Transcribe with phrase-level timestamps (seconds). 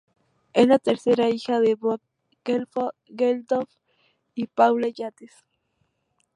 [0.53, 2.01] Es la tercera hija de Bob
[2.43, 3.69] Geldof
[4.33, 5.31] y Paula Yates.